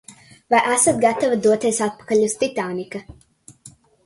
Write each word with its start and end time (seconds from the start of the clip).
Vai 0.53 0.61
esat 0.75 1.03
gatava 1.03 1.37
doties 1.49 1.83
atpakaļ 1.87 2.25
uz 2.29 2.37
Titānika? 2.41 3.05